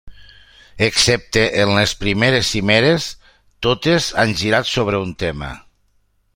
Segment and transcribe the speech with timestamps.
[0.85, 3.07] Excepte en les primeres Cimeres,
[3.69, 5.55] totes han girat sobre un tema.